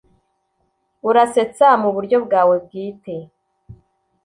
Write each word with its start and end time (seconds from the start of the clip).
urasetsa 1.09 1.67
muburyo 1.81 2.17
bwawe 2.25 2.55
bwite. 2.65 3.15